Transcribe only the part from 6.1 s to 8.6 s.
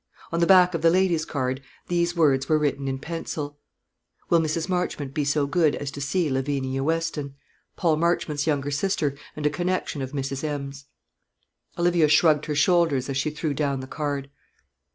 Lavinia Weston, Paul Marchmont's